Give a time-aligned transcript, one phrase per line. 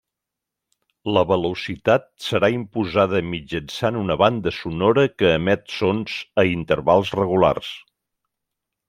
[1.17, 7.71] La velocitat serà imposada mitjançant una banda sonora que emet sons a intervals regulars.